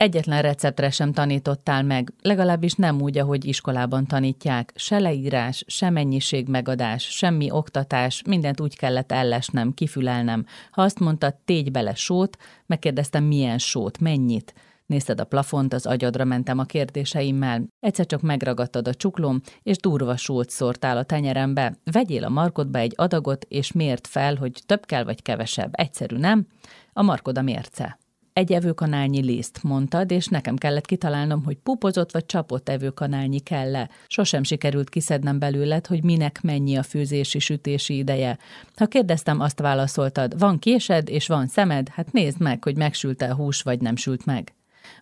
Egyetlen 0.00 0.42
receptre 0.42 0.90
sem 0.90 1.12
tanítottál 1.12 1.82
meg, 1.82 2.12
legalábbis 2.22 2.74
nem 2.74 3.00
úgy, 3.00 3.18
ahogy 3.18 3.44
iskolában 3.44 4.06
tanítják. 4.06 4.72
Se 4.74 4.98
leírás, 4.98 5.64
se 5.66 5.90
mennyiség 5.90 6.48
megadás, 6.48 7.02
semmi 7.02 7.50
oktatás, 7.50 8.22
mindent 8.26 8.60
úgy 8.60 8.76
kellett 8.76 9.12
ellesnem, 9.12 9.74
kifülelnem. 9.74 10.46
Ha 10.70 10.82
azt 10.82 10.98
mondtad, 10.98 11.34
tégy 11.44 11.70
bele 11.70 11.94
sót, 11.94 12.36
megkérdeztem, 12.66 13.24
milyen 13.24 13.58
sót, 13.58 13.98
mennyit. 13.98 14.54
Nézted 14.86 15.20
a 15.20 15.24
plafont, 15.24 15.72
az 15.72 15.86
agyadra 15.86 16.24
mentem 16.24 16.58
a 16.58 16.64
kérdéseimmel. 16.64 17.66
Egyszer 17.80 18.06
csak 18.06 18.20
megragadtad 18.20 18.88
a 18.88 18.94
csuklóm, 18.94 19.40
és 19.62 19.76
durva 19.76 20.16
sót 20.16 20.50
szórtál 20.50 20.96
a 20.96 21.04
tenyerembe. 21.04 21.76
Vegyél 21.92 22.24
a 22.24 22.28
markodba 22.28 22.78
egy 22.78 22.92
adagot, 22.96 23.44
és 23.48 23.72
mért 23.72 24.06
fel, 24.06 24.34
hogy 24.34 24.62
több 24.66 24.86
kell 24.86 25.04
vagy 25.04 25.22
kevesebb. 25.22 25.70
Egyszerű, 25.72 26.16
nem? 26.16 26.46
A 26.92 27.02
markod 27.02 27.38
a 27.38 27.42
mérce 27.42 27.98
egy 28.40 28.52
evőkanálnyi 28.52 29.22
liszt, 29.22 29.62
mondtad, 29.62 30.10
és 30.10 30.26
nekem 30.26 30.56
kellett 30.56 30.86
kitalálnom, 30.86 31.44
hogy 31.44 31.56
pupozott 31.56 32.12
vagy 32.12 32.26
csapott 32.26 32.68
evőkanálnyi 32.68 33.38
kell-e. 33.38 33.90
Sosem 34.06 34.42
sikerült 34.42 34.88
kiszednem 34.88 35.38
belőled, 35.38 35.86
hogy 35.86 36.04
minek 36.04 36.40
mennyi 36.42 36.76
a 36.76 36.82
főzési-sütési 36.82 37.96
ideje. 37.96 38.38
Ha 38.76 38.86
kérdeztem, 38.86 39.40
azt 39.40 39.60
válaszoltad, 39.60 40.38
van 40.38 40.58
késed 40.58 41.08
és 41.08 41.26
van 41.26 41.46
szemed, 41.46 41.88
hát 41.88 42.12
nézd 42.12 42.40
meg, 42.40 42.64
hogy 42.64 42.76
megsült-e 42.76 43.30
a 43.30 43.34
hús, 43.34 43.62
vagy 43.62 43.80
nem 43.80 43.96
sült 43.96 44.26
meg. 44.26 44.54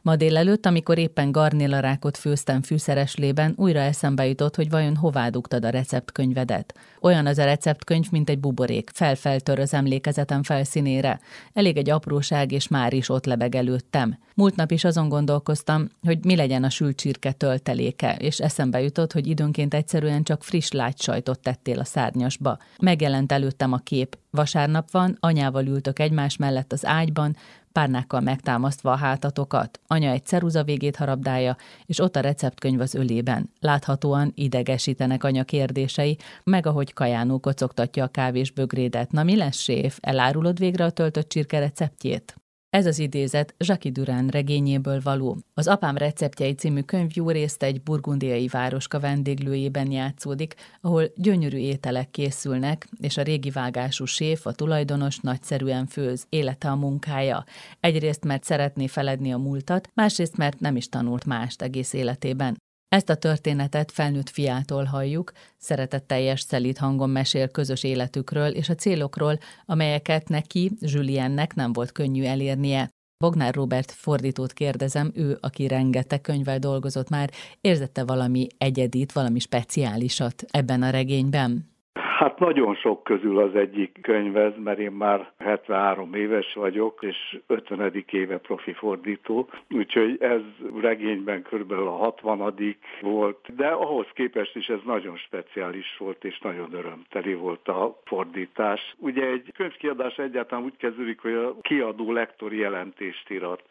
Ma 0.03 0.17
délelőtt, 0.17 0.67
amikor 0.67 0.99
éppen 0.99 1.33
garnélarákot 1.33 2.17
főztem 2.17 2.63
fűszereslében, 2.63 3.55
újra 3.57 3.81
eszembe 3.81 4.27
jutott, 4.27 4.57
hogy 4.57 4.71
vajon 4.71 4.97
hová 4.97 5.29
dugtad 5.29 5.65
a 5.65 5.71
receptkönyvedet. 5.71 6.75
Olyan 7.01 7.27
az 7.27 7.39
a 7.39 7.45
receptkönyv, 7.45 8.07
mint 8.11 8.31
egy 8.31 8.39
buborék, 8.39 8.91
felfeltör 8.95 9.59
az 9.59 9.75
emlékezetem 9.75 10.43
felszínére. 10.43 11.21
Elég 11.53 11.77
egy 11.77 11.91
apróság, 11.91 12.53
és 12.53 12.69
már 12.69 12.93
is 12.93 13.09
ott 13.09 13.27
lebeg 13.27 13.55
előttem. 13.55 14.19
Múlt 14.35 14.57
nap 14.57 14.71
is 14.71 14.85
azon 14.85 15.09
gondolkoztam, 15.09 15.89
hogy 16.03 16.25
mi 16.25 16.37
legyen 16.37 16.65
a 16.65 16.71
sült 16.71 16.97
csirke 16.97 17.33
tölteléke, 17.33 18.17
és 18.17 18.39
eszembe 18.39 18.81
jutott, 18.81 19.13
hogy 19.13 19.27
időnként 19.27 19.75
egyszerűen 19.75 20.23
csak 20.23 20.45
friss 20.45 20.71
lágysajtot 20.71 21.41
tettél 21.41 21.79
a 21.79 21.85
szárnyasba. 21.85 22.59
Megjelent 22.81 23.33
előttem 23.33 23.73
a 23.73 23.79
kép. 23.79 24.19
Vasárnap 24.31 24.91
van, 24.91 25.17
anyával 25.21 25.67
ültök 25.67 25.99
egymás 25.99 26.37
mellett 26.37 26.73
az 26.73 26.87
ágyban, 26.87 27.37
párnákkal 27.79 28.21
megtámasztva 28.21 28.93
a 28.93 28.97
hátatokat. 28.97 29.81
Anya 29.87 30.11
egy 30.11 30.25
ceruza 30.25 30.65
végét 30.65 30.97
harabdálja, 30.97 31.57
és 31.87 32.01
ott 32.01 32.17
a 32.17 32.21
receptkönyv 32.21 32.81
az 32.81 32.95
ölében. 32.95 33.51
Láthatóan 33.61 34.33
idegesítenek 34.35 35.25
anya 35.25 35.45
kérdései, 35.45 36.17
meg 36.45 36.67
ahogy 36.67 36.93
kajánó 36.93 37.39
kocogtatja 37.39 38.05
a 38.05 38.09
kávés 38.09 38.51
bögrédet. 38.51 39.13
Na 39.13 39.23
mi 39.23 39.37
lesz, 39.37 39.59
séf? 39.59 39.99
Elárulod 40.01 40.59
végre 40.59 40.85
a 40.85 40.91
töltött 40.91 41.29
csirke 41.29 41.59
receptjét? 41.59 42.37
Ez 42.71 42.87
az 42.87 42.99
idézet 42.99 43.55
Jacques 43.59 43.93
Durán 43.93 44.29
regényéből 44.29 45.01
való. 45.03 45.39
Az 45.55 45.67
Apám 45.67 45.97
receptjei 45.97 46.53
című 46.53 46.81
könyv 46.81 47.11
jó 47.15 47.31
részt 47.31 47.63
egy 47.63 47.83
burgundiai 47.83 48.47
városka 48.47 49.01
vendéglőjében 49.01 49.91
játszódik, 49.91 50.55
ahol 50.81 51.13
gyönyörű 51.17 51.57
ételek 51.57 52.11
készülnek, 52.11 52.89
és 53.01 53.17
a 53.17 53.23
régi 53.23 53.51
vágású 53.51 54.05
séf, 54.05 54.47
a 54.47 54.53
tulajdonos 54.53 55.19
nagyszerűen 55.19 55.87
főz, 55.87 56.27
élete 56.29 56.71
a 56.71 56.77
munkája. 56.77 57.45
Egyrészt, 57.81 58.25
mert 58.25 58.45
szeretné 58.45 58.87
feledni 58.87 59.33
a 59.33 59.39
múltat, 59.39 59.91
másrészt, 59.95 60.37
mert 60.37 60.61
nem 60.61 60.77
is 60.77 60.89
tanult 60.89 61.25
mást 61.25 61.63
egész 61.63 61.93
életében. 61.93 62.57
Ezt 62.89 63.09
a 63.09 63.15
történetet 63.15 63.93
felnőtt 63.93 64.29
fiától 64.29 64.85
halljuk, 64.85 65.33
szeretetteljes 65.57 66.41
szelít 66.41 66.79
hangon 66.79 67.11
mesél 67.11 67.49
közös 67.49 67.83
életükről 67.83 68.51
és 68.51 68.69
a 68.69 68.75
célokról, 68.75 69.39
amelyeket 69.67 70.29
neki, 70.29 70.71
Juliennek 70.81 71.55
nem 71.55 71.73
volt 71.73 71.93
könnyű 71.93 72.25
elérnie. 72.25 72.89
Bognár 73.25 73.55
Robert 73.55 73.91
fordítót 73.91 74.53
kérdezem, 74.53 75.13
ő, 75.15 75.39
aki 75.41 75.67
rengeteg 75.67 76.21
könyvvel 76.21 76.59
dolgozott 76.59 77.09
már, 77.09 77.31
érzette 77.61 78.05
valami 78.05 78.47
egyedit, 78.59 79.13
valami 79.13 79.39
speciálisat 79.39 80.45
ebben 80.51 80.83
a 80.83 80.91
regényben? 80.91 81.78
Hát 82.19 82.39
nagyon 82.39 82.75
sok 82.75 83.03
közül 83.05 83.39
az 83.39 83.55
egyik 83.55 83.99
könyv 84.03 84.37
ez, 84.37 84.53
mert 84.57 84.79
én 84.79 84.93
már 84.93 85.31
73 85.39 86.15
éves 86.15 86.55
vagyok, 86.55 86.99
és 87.03 87.39
50. 87.47 88.05
éve 88.11 88.39
profi 88.39 88.73
fordító, 88.73 89.49
úgyhogy 89.71 90.17
ez 90.21 90.41
regényben 90.81 91.43
körülbelül 91.43 91.87
a 91.87 91.97
60. 91.97 92.77
volt, 93.01 93.55
de 93.57 93.67
ahhoz 93.67 94.07
képest 94.15 94.57
is 94.57 94.67
ez 94.67 94.79
nagyon 94.85 95.17
speciális 95.17 95.97
volt, 95.99 96.25
és 96.25 96.39
nagyon 96.39 96.73
örömteli 96.73 97.35
volt 97.35 97.69
a 97.69 98.01
fordítás. 98.05 98.95
Ugye 98.99 99.27
egy 99.27 99.53
könyvkiadás 99.57 100.17
egyáltalán 100.17 100.65
úgy 100.65 100.77
kezdődik, 100.77 101.21
hogy 101.21 101.35
a 101.35 101.57
kiadó 101.61 102.13
lektori 102.13 102.59
jelentést 102.59 103.31
irat, 103.31 103.63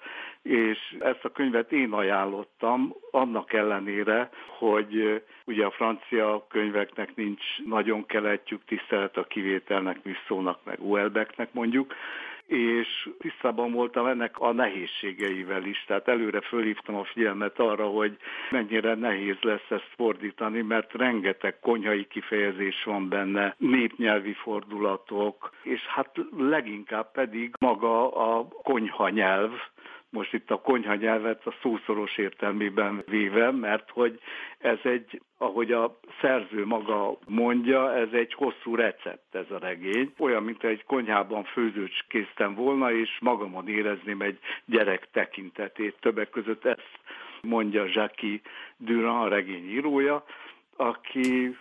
és 0.47 0.95
ezt 0.99 1.25
a 1.25 1.29
könyvet 1.29 1.71
én 1.71 1.91
ajánlottam, 1.91 2.93
annak 3.11 3.53
ellenére, 3.53 4.29
hogy 4.45 5.23
ugye 5.45 5.65
a 5.65 5.71
francia 5.71 6.45
könyveknek 6.49 7.15
nincs 7.15 7.43
nagyon 7.65 8.05
keletjük, 8.05 8.65
tisztelet 8.65 9.17
a 9.17 9.23
kivételnek, 9.23 9.97
visszónak, 10.03 10.59
meg 10.63 10.77
Uelbeknek 10.79 11.53
mondjuk, 11.53 11.93
és 12.47 13.09
tisztában 13.19 13.71
voltam 13.71 14.05
ennek 14.05 14.39
a 14.39 14.51
nehézségeivel 14.51 15.65
is, 15.65 15.83
tehát 15.87 16.07
előre 16.07 16.41
fölhívtam 16.41 16.95
a 16.95 17.03
figyelmet 17.03 17.59
arra, 17.59 17.85
hogy 17.85 18.17
mennyire 18.51 18.95
nehéz 18.95 19.35
lesz 19.41 19.69
ezt 19.69 19.91
fordítani, 19.95 20.61
mert 20.61 20.93
rengeteg 20.93 21.59
konyhai 21.59 22.07
kifejezés 22.07 22.83
van 22.83 23.09
benne, 23.09 23.55
népnyelvi 23.57 24.33
fordulatok, 24.33 25.51
és 25.63 25.81
hát 25.81 26.11
leginkább 26.37 27.11
pedig 27.11 27.53
maga 27.59 28.11
a 28.11 28.47
konyha 28.63 29.09
nyelv, 29.09 29.51
most 30.17 30.33
itt 30.33 30.51
a 30.51 30.61
konyha 30.61 30.95
nyelvet 30.95 31.45
a 31.45 31.53
szószoros 31.61 32.17
értelmében 32.17 33.03
véve, 33.05 33.51
mert 33.51 33.89
hogy 33.89 34.19
ez 34.57 34.77
egy, 34.83 35.21
ahogy 35.37 35.71
a 35.71 35.99
szerző 36.21 36.65
maga 36.65 37.17
mondja, 37.27 37.95
ez 37.95 38.07
egy 38.11 38.33
hosszú 38.33 38.75
recept 38.75 39.35
ez 39.35 39.51
a 39.51 39.57
regény. 39.59 40.13
Olyan, 40.17 40.43
mint 40.43 40.63
egy 40.63 40.83
konyhában 40.83 41.43
főzőcskéztem 41.43 42.55
volna, 42.55 42.91
és 42.91 43.17
magamon 43.19 43.67
érezném 43.67 44.21
egy 44.21 44.39
gyerek 44.65 45.07
tekintetét. 45.11 45.95
Többek 45.99 46.29
között 46.29 46.65
ezt 46.65 46.99
mondja 47.41 47.85
Jackie 47.87 48.39
Durand, 48.77 49.25
a 49.25 49.35
regény 49.35 49.69
írója, 49.69 50.23
aki 50.77 51.57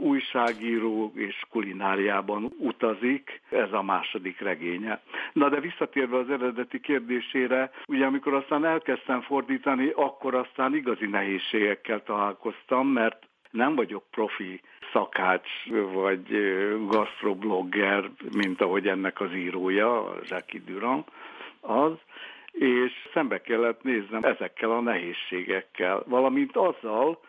újságíró 0.00 1.12
és 1.14 1.42
kulináriában 1.50 2.52
utazik, 2.58 3.40
ez 3.50 3.72
a 3.72 3.82
második 3.82 4.40
regénye. 4.40 5.00
Na 5.32 5.48
de 5.48 5.60
visszatérve 5.60 6.16
az 6.16 6.30
eredeti 6.30 6.80
kérdésére, 6.80 7.70
ugye 7.86 8.04
amikor 8.06 8.34
aztán 8.34 8.64
elkezdtem 8.64 9.20
fordítani, 9.20 9.92
akkor 9.94 10.34
aztán 10.34 10.74
igazi 10.74 11.06
nehézségekkel 11.06 12.02
találkoztam, 12.02 12.86
mert 12.86 13.26
nem 13.50 13.74
vagyok 13.74 14.04
profi 14.10 14.60
szakács 14.92 15.50
vagy 15.92 16.26
gastroblogger, 16.86 18.10
mint 18.36 18.60
ahogy 18.60 18.88
ennek 18.88 19.20
az 19.20 19.32
írója, 19.34 20.14
Jackie 20.28 20.60
Durand 20.66 21.04
az, 21.60 21.92
és 22.52 22.92
szembe 23.12 23.40
kellett 23.40 23.82
néznem 23.82 24.22
ezekkel 24.22 24.70
a 24.70 24.80
nehézségekkel, 24.80 26.02
valamint 26.06 26.56
azzal, 26.56 27.20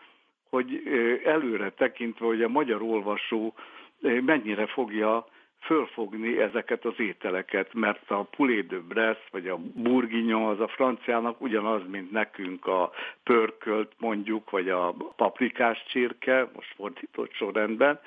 hogy 0.50 0.82
előre 1.24 1.70
tekintve, 1.70 2.26
hogy 2.26 2.42
a 2.42 2.48
magyar 2.48 2.82
olvasó 2.82 3.54
mennyire 4.00 4.66
fogja 4.66 5.26
fölfogni 5.60 6.38
ezeket 6.38 6.84
az 6.84 6.94
ételeket, 7.00 7.74
mert 7.74 8.10
a 8.10 8.22
poulet 8.22 8.66
de 8.66 8.78
Brest, 8.78 9.28
vagy 9.30 9.48
a 9.48 9.58
bourguignon 9.74 10.48
az 10.48 10.60
a 10.60 10.68
franciának 10.68 11.40
ugyanaz, 11.40 11.82
mint 11.88 12.10
nekünk 12.10 12.66
a 12.66 12.90
pörkölt 13.22 13.92
mondjuk, 13.98 14.50
vagy 14.50 14.68
a 14.68 14.94
paprikás 15.16 15.84
csirke, 15.88 16.50
most 16.54 16.74
fordított 16.76 17.32
sorrendben, 17.32 18.00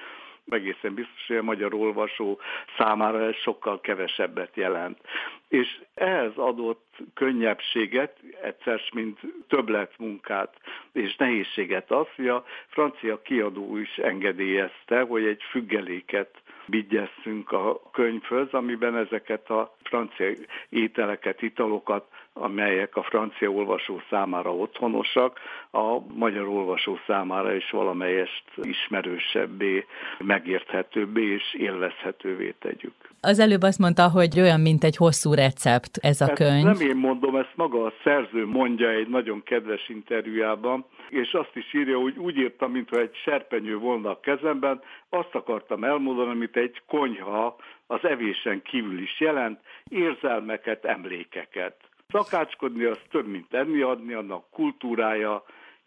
egészen 0.49 0.93
biztos, 0.93 1.27
hogy 1.27 1.37
a 1.37 1.43
magyar 1.43 1.73
olvasó 1.73 2.39
számára 2.77 3.23
ez 3.25 3.35
sokkal 3.35 3.81
kevesebbet 3.81 4.55
jelent. 4.55 4.99
És 5.47 5.81
ehhez 5.93 6.31
adott 6.35 6.97
könnyebbséget, 7.13 8.17
egyszer, 8.41 8.81
mint 8.93 9.19
többletmunkát 9.47 10.53
és 10.91 11.15
nehézséget 11.15 11.91
az, 11.91 12.07
hogy 12.15 12.27
a 12.27 12.45
francia 12.67 13.21
kiadó 13.21 13.77
is 13.77 13.97
engedélyezte, 13.97 15.01
hogy 15.01 15.25
egy 15.25 15.41
függeléket 15.49 16.41
vigyesszünk 16.65 17.51
a 17.51 17.81
könyvhöz, 17.91 18.47
amiben 18.51 18.97
ezeket 18.97 19.49
a 19.49 19.75
francia 19.83 20.31
ételeket, 20.69 21.41
italokat 21.41 22.05
amelyek 22.33 22.95
a 22.95 23.03
francia 23.03 23.49
olvasó 23.49 24.01
számára 24.09 24.55
otthonosak, 24.55 25.39
a 25.71 25.99
magyar 26.13 26.47
olvasó 26.47 26.99
számára 27.07 27.55
is 27.55 27.69
valamelyest 27.69 28.43
ismerősebbé, 28.61 29.85
megérthetőbbé 30.19 31.33
és 31.33 31.53
élvezhetővé 31.53 32.55
tegyük. 32.59 32.93
Az 33.21 33.39
előbb 33.39 33.61
azt 33.61 33.79
mondta, 33.79 34.09
hogy 34.09 34.39
olyan, 34.39 34.59
mint 34.59 34.83
egy 34.83 34.95
hosszú 34.95 35.33
recept 35.33 35.97
ez 36.01 36.21
a 36.21 36.25
ezt 36.25 36.33
könyv. 36.33 36.63
Nem 36.63 36.81
én 36.81 36.95
mondom, 36.95 37.35
ezt 37.35 37.55
maga 37.55 37.85
a 37.85 37.93
szerző 38.03 38.45
mondja 38.45 38.89
egy 38.89 39.07
nagyon 39.07 39.43
kedves 39.43 39.89
interjújában, 39.89 40.85
és 41.09 41.33
azt 41.33 41.55
is 41.55 41.73
írja, 41.73 41.99
hogy 41.99 42.17
úgy 42.17 42.37
írtam, 42.37 42.71
mintha 42.71 42.99
egy 42.99 43.15
serpenyő 43.23 43.77
volna 43.77 44.09
a 44.09 44.19
kezemben, 44.19 44.81
azt 45.09 45.35
akartam 45.35 45.83
elmondani, 45.83 46.29
amit 46.29 46.57
egy 46.57 46.81
konyha 46.87 47.55
az 47.87 48.05
evésen 48.05 48.61
kívül 48.61 49.01
is 49.01 49.19
jelent, 49.19 49.59
érzelmeket, 49.89 50.85
emlékeket 50.85 51.75
Szakácskodni 52.13 52.83
az 52.83 52.99
több, 53.11 53.27
mint 53.27 53.53
enni 53.53 53.81
adni, 53.81 54.13
annak 54.13 54.49
kultúrája, 54.49 55.43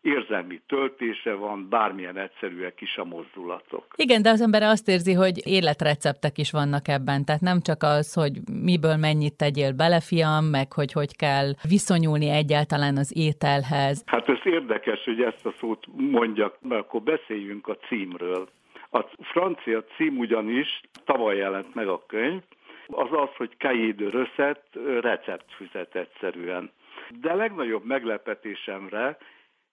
érzelmi 0.07 0.61
töltése 0.67 1.35
van, 1.35 1.69
bármilyen 1.69 2.17
egyszerűek 2.17 2.81
is 2.81 2.97
a 2.97 3.05
mozdulatok. 3.05 3.85
Igen, 3.97 4.23
de 4.23 4.31
az 4.31 4.41
ember 4.41 4.63
azt 4.63 4.89
érzi, 4.89 5.13
hogy 5.13 5.47
életreceptek 5.47 6.39
is 6.39 6.51
vannak 6.51 6.89
ebben, 6.89 7.25
tehát 7.25 7.41
nem 7.41 7.61
csak 7.61 7.83
az, 7.83 8.15
hogy 8.15 8.33
miből 8.63 8.97
mennyit 8.97 9.37
tegyél 9.37 9.73
bele, 9.73 10.01
fiam, 10.01 10.45
meg 10.45 10.73
hogy 10.73 10.93
hogy 10.93 11.17
kell 11.17 11.53
viszonyulni 11.69 12.29
egyáltalán 12.29 12.97
az 12.97 13.13
ételhez. 13.17 14.03
Hát 14.07 14.29
ez 14.29 14.39
érdekes, 14.45 15.05
hogy 15.05 15.21
ezt 15.21 15.47
a 15.47 15.53
szót 15.59 15.85
mondjak, 15.97 16.57
mert 16.61 16.81
akkor 16.81 17.03
beszéljünk 17.03 17.69
a 17.69 17.77
címről. 17.77 18.49
A 18.91 19.01
francia 19.21 19.85
cím 19.97 20.19
ugyanis, 20.19 20.81
tavaly 21.05 21.37
jelent 21.37 21.75
meg 21.75 21.89
a 21.89 22.03
könyv, 22.07 22.43
az 22.87 23.13
az, 23.13 23.29
hogy 23.37 23.57
de 23.97 24.11
Recette, 24.11 25.01
receptfüzet 25.01 25.95
egyszerűen. 25.95 26.71
De 27.21 27.35
legnagyobb 27.35 27.85
meglepetésemre 27.85 29.19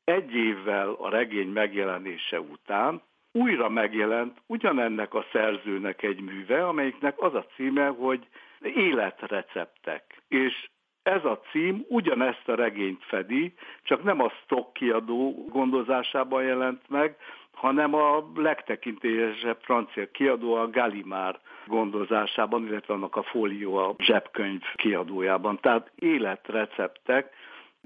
egy 0.04 0.36
évvel 0.36 0.89
a 0.89 1.10
regény 1.10 1.50
megjelenése 1.50 2.39
után 2.39 3.01
újra 3.31 3.69
megjelent 3.69 4.42
ugyanennek 4.45 5.13
a 5.13 5.25
szerzőnek 5.31 6.04
egy 6.04 6.21
műve, 6.21 6.68
amelyiknek 6.68 7.21
az 7.21 7.33
a 7.33 7.45
címe, 7.56 7.88
hogy 7.88 8.27
Életreceptek. 8.62 10.21
És 10.27 10.69
ez 11.04 11.25
a 11.25 11.42
cím 11.51 11.86
ugyanezt 11.88 12.50
a 12.50 12.56
regényt 12.56 13.04
fedi, 13.04 13.54
csak 13.83 14.04
nem 14.04 14.21
a 14.21 14.30
stock 14.30 14.74
kiadó 14.74 15.45
gondozásában 15.50 16.44
jelent 16.44 16.89
meg, 16.89 17.18
hanem 17.53 17.94
a 17.94 18.31
legtekintélyesebb 18.35 19.57
francia 19.61 20.11
kiadó 20.11 20.53
a 20.53 20.69
Gallimard 20.69 21.39
gondozásában, 21.67 22.65
illetve 22.67 22.94
annak 22.94 23.15
a 23.15 23.23
fólió 23.23 23.75
a 23.75 23.95
zsebkönyv 23.97 24.61
kiadójában. 24.75 25.59
Tehát 25.59 25.91
életreceptek, 25.95 27.33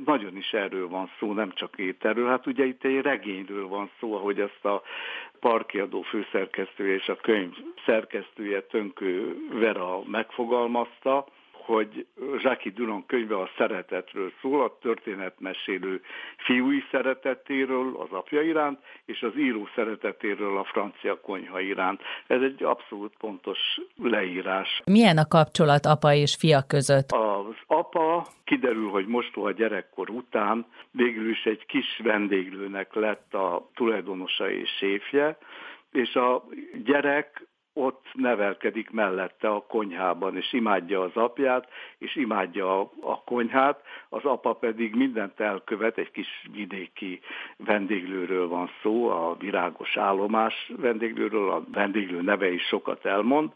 nagyon 0.05 0.37
is 0.37 0.53
erről 0.53 0.87
van 0.87 1.09
szó, 1.19 1.33
nem 1.33 1.51
csak 1.53 1.77
ételről. 1.77 2.27
Hát 2.27 2.47
ugye 2.47 2.65
itt 2.65 2.83
egy 2.83 3.01
regényről 3.01 3.67
van 3.67 3.89
szó, 3.99 4.13
ahogy 4.15 4.39
ezt 4.39 4.65
a 4.65 4.81
parkiadó 5.39 6.01
főszerkesztője 6.01 6.93
és 6.93 7.07
a 7.07 7.15
könyv 7.15 7.53
szerkesztője 7.85 8.61
Tönkő 8.61 9.37
Vera 9.51 10.01
megfogalmazta 10.05 11.25
hogy 11.67 12.05
Zsáki 12.41 12.69
Duron 12.69 13.05
könyve 13.05 13.35
a 13.35 13.49
szeretetről 13.57 14.31
szól, 14.41 14.63
a 14.63 14.77
történetmesélő 14.81 16.01
fiúi 16.37 16.83
szeretetéről 16.91 17.95
az 17.97 18.11
apja 18.11 18.41
iránt, 18.41 18.79
és 19.05 19.21
az 19.21 19.31
író 19.37 19.67
szeretetéről 19.75 20.57
a 20.57 20.63
francia 20.63 21.19
konyha 21.21 21.59
iránt. 21.59 22.01
Ez 22.27 22.41
egy 22.41 22.63
abszolút 22.63 23.13
pontos 23.17 23.59
leírás. 23.95 24.81
Milyen 24.85 25.17
a 25.17 25.27
kapcsolat 25.27 25.85
apa 25.85 26.13
és 26.13 26.35
fia 26.39 26.61
között? 26.67 27.11
Az 27.11 27.55
apa 27.65 28.27
kiderül, 28.43 28.89
hogy 28.89 29.07
mostoha 29.07 29.51
gyerekkor 29.51 30.09
után 30.09 30.65
végül 30.91 31.29
is 31.29 31.43
egy 31.43 31.65
kis 31.65 31.99
vendéglőnek 32.03 32.93
lett 32.93 33.33
a 33.33 33.69
tulajdonosa 33.75 34.51
és 34.51 34.69
séfje, 34.77 35.37
és 35.91 36.15
a 36.15 36.43
gyerek 36.83 37.46
ott 37.77 38.05
nevelkedik 38.13 38.89
mellette 38.89 39.49
a 39.49 39.65
konyhában, 39.67 40.35
és 40.35 40.53
imádja 40.53 41.01
az 41.01 41.15
apját, 41.15 41.69
és 41.97 42.15
imádja 42.15 42.79
a, 42.79 42.91
a 43.01 43.23
konyhát, 43.23 43.81
az 44.09 44.25
apa 44.25 44.53
pedig 44.53 44.95
mindent 44.95 45.39
elkövet, 45.39 45.97
egy 45.97 46.11
kis 46.11 46.47
vidéki 46.51 47.19
vendéglőről 47.57 48.47
van 48.47 48.69
szó, 48.81 49.09
a 49.09 49.35
virágos 49.39 49.97
állomás 49.97 50.71
vendéglőről, 50.77 51.51
a 51.51 51.63
vendéglő 51.71 52.21
neve 52.21 52.51
is 52.51 52.61
sokat 52.61 53.05
elmond, 53.05 53.51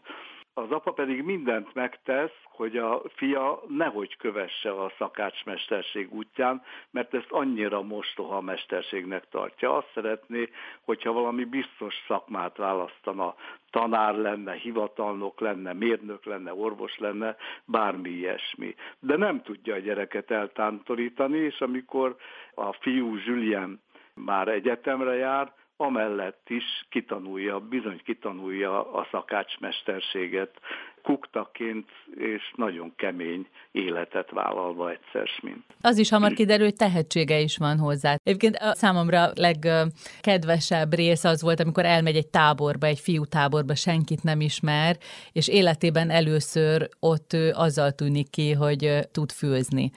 az 0.54 0.70
apa 0.70 0.92
pedig 0.92 1.22
mindent 1.22 1.74
megtesz, 1.74 2.32
hogy 2.42 2.76
a 2.76 3.02
fia 3.14 3.62
nehogy 3.68 4.16
kövesse 4.16 4.70
a 4.70 4.92
szakácsmesterség 4.98 6.14
útján, 6.14 6.62
mert 6.90 7.14
ezt 7.14 7.30
annyira 7.30 7.82
mostoha 7.82 8.40
mesterségnek 8.40 9.28
tartja. 9.28 9.76
Azt 9.76 9.90
szeretné, 9.94 10.48
hogyha 10.84 11.12
valami 11.12 11.44
biztos 11.44 11.94
szakmát 12.06 12.56
választana, 12.56 13.34
tanár 13.70 14.14
lenne, 14.14 14.52
hivatalnok 14.52 15.40
lenne, 15.40 15.72
mérnök 15.72 16.24
lenne, 16.24 16.54
orvos 16.54 16.98
lenne, 16.98 17.36
bármi 17.64 18.10
ilyesmi. 18.10 18.74
De 18.98 19.16
nem 19.16 19.42
tudja 19.42 19.74
a 19.74 19.78
gyereket 19.78 20.30
eltántorítani, 20.30 21.38
és 21.38 21.60
amikor 21.60 22.16
a 22.54 22.72
fiú 22.72 23.16
Julien 23.16 23.80
már 24.14 24.48
egyetemre 24.48 25.14
jár, 25.14 25.52
amellett 25.82 26.50
is 26.50 26.86
kitanulja, 26.88 27.58
bizony 27.58 28.00
kitanulja 28.04 28.92
a 28.92 29.08
szakácsmesterséget 29.10 30.60
kuktaként, 31.02 31.88
és 32.14 32.52
nagyon 32.56 32.92
kemény 32.96 33.46
életet 33.72 34.30
vállalva 34.30 34.90
egyszer 34.90 35.28
mint. 35.42 35.64
Az 35.80 35.98
is 35.98 36.10
hamar 36.10 36.32
kiderül, 36.32 36.64
hogy 36.64 36.76
tehetsége 36.76 37.38
is 37.38 37.56
van 37.56 37.78
hozzá. 37.78 38.16
Egyébként 38.22 38.56
a 38.56 38.74
számomra 38.74 39.30
legkedvesebb 39.34 40.94
rész 40.94 41.24
az 41.24 41.42
volt, 41.42 41.60
amikor 41.60 41.84
elmegy 41.84 42.16
egy 42.16 42.28
táborba, 42.28 42.86
egy 42.86 43.00
fiú 43.00 43.24
táborba, 43.24 43.74
senkit 43.74 44.22
nem 44.22 44.40
ismer, 44.40 44.96
és 45.32 45.48
életében 45.48 46.10
először 46.10 46.88
ott 47.00 47.32
ő 47.32 47.50
azzal 47.54 47.90
tűnik 47.90 48.30
ki, 48.30 48.52
hogy 48.52 48.98
tud 49.12 49.30
főzni. 49.30 49.90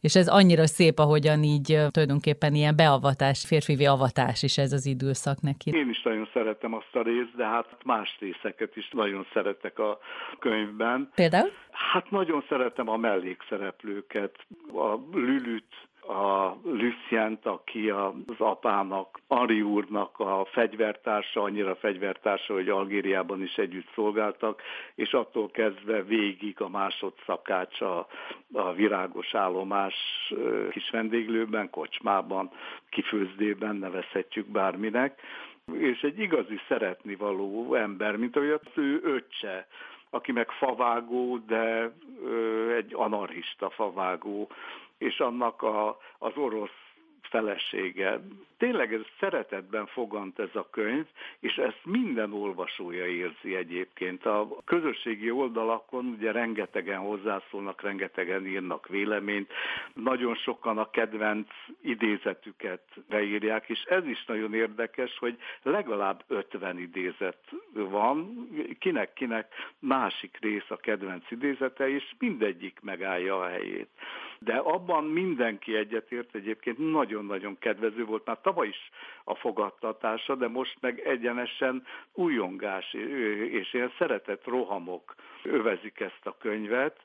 És 0.00 0.16
ez 0.16 0.28
annyira 0.28 0.66
szép, 0.66 0.98
ahogyan 0.98 1.42
így 1.42 1.78
tulajdonképpen 1.90 2.54
ilyen 2.54 2.76
beavatás, 2.76 3.44
férfivi 3.46 3.86
avatás 3.86 4.42
is 4.42 4.58
ez 4.58 4.72
az 4.72 4.86
időszak 4.86 5.40
neki. 5.40 5.70
Én 5.70 5.88
is 5.88 6.02
nagyon 6.02 6.28
szeretem 6.32 6.74
azt 6.74 6.94
a 6.94 7.02
részt, 7.02 7.36
de 7.36 7.44
hát 7.44 7.76
más 7.84 8.16
részeket 8.20 8.76
is 8.76 8.88
nagyon 8.92 9.26
szeretek 9.32 9.78
a 9.78 9.98
könyvben. 10.52 11.10
Például? 11.14 11.50
Hát 11.70 12.10
nagyon 12.10 12.44
szeretem 12.48 12.88
a 12.88 12.96
mellékszereplőket, 12.96 14.36
a 14.74 14.94
Lülüt, 15.12 15.74
a 16.08 16.56
Lucient, 16.64 17.46
aki 17.46 17.90
az 17.90 18.38
apának, 18.38 19.20
Ari 19.26 19.62
úrnak 19.62 20.18
a 20.18 20.44
fegyvertársa, 20.50 21.42
annyira 21.42 21.74
fegyvertársa, 21.74 22.52
hogy 22.52 22.68
Algériában 22.68 23.42
is 23.42 23.56
együtt 23.56 23.88
szolgáltak, 23.94 24.62
és 24.94 25.12
attól 25.12 25.50
kezdve 25.50 26.02
végig 26.02 26.60
a 26.60 26.68
másodszakács 26.68 27.80
a, 27.80 28.06
a 28.52 28.72
virágos 28.72 29.34
állomás 29.34 29.94
kis 30.70 30.90
vendéglőben, 30.90 31.70
kocsmában, 31.70 32.50
kifőzdében, 32.90 33.76
nevezhetjük 33.76 34.46
bárminek, 34.46 35.20
és 35.72 36.00
egy 36.00 36.18
igazi 36.18 36.60
szeretnivaló 36.68 37.74
ember, 37.74 38.16
mint 38.16 38.36
ahogy 38.36 38.50
az 38.50 38.60
ő 38.74 39.00
öccse, 39.02 39.66
aki 40.14 40.32
meg 40.32 40.50
favágó, 40.50 41.38
de 41.38 41.92
egy 42.76 42.94
anarchista 42.94 43.70
favágó, 43.70 44.48
és 44.98 45.18
annak 45.20 45.62
a, 45.62 45.98
az 46.18 46.32
orosz 46.36 46.91
felesége. 47.32 48.20
Tényleg 48.58 48.94
ez 48.94 49.00
szeretetben 49.20 49.86
fogant 49.86 50.38
ez 50.38 50.54
a 50.54 50.68
könyv, 50.70 51.06
és 51.40 51.56
ezt 51.56 51.80
minden 51.84 52.32
olvasója 52.32 53.06
érzi 53.06 53.54
egyébként. 53.54 54.26
A 54.26 54.48
közösségi 54.64 55.30
oldalakon 55.30 56.04
ugye 56.18 56.32
rengetegen 56.32 56.98
hozzászólnak, 56.98 57.82
rengetegen 57.82 58.46
írnak 58.46 58.88
véleményt, 58.88 59.52
nagyon 59.94 60.34
sokan 60.34 60.78
a 60.78 60.90
kedvenc 60.90 61.48
idézetüket 61.82 62.82
beírják, 63.08 63.68
és 63.68 63.82
ez 63.82 64.06
is 64.06 64.24
nagyon 64.24 64.54
érdekes, 64.54 65.18
hogy 65.18 65.38
legalább 65.62 66.24
50 66.28 66.78
idézet 66.78 67.38
van, 67.72 68.48
kinek-kinek 68.78 69.54
másik 69.78 70.38
rész 70.40 70.70
a 70.70 70.76
kedvenc 70.76 71.30
idézete, 71.30 71.88
és 71.88 72.14
mindegyik 72.18 72.78
megállja 72.82 73.40
a 73.40 73.48
helyét. 73.48 73.88
De 74.44 74.56
abban 74.56 75.04
mindenki 75.04 75.76
egyetért 75.76 76.34
egyébként 76.34 76.90
nagyon-nagyon 76.90 77.58
kedvező 77.58 78.04
volt, 78.04 78.26
már 78.26 78.40
tavaly 78.40 78.68
is 78.68 78.90
a 79.24 79.34
fogadtatása, 79.34 80.34
de 80.34 80.48
most 80.48 80.76
meg 80.80 80.98
egyenesen 81.00 81.86
újongás 82.12 82.92
és 83.50 83.72
ilyen 83.72 83.92
szeretett 83.98 84.46
rohamok 84.46 85.14
övezik 85.42 86.00
ezt 86.00 86.26
a 86.26 86.36
könyvet, 86.38 87.00